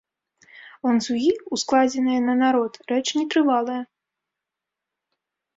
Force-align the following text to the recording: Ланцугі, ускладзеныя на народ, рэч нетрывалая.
Ланцугі, 0.87 1.27
ускладзеныя 1.57 2.21
на 2.29 2.33
народ, 2.43 2.73
рэч 2.93 3.05
нетрывалая. 3.19 3.79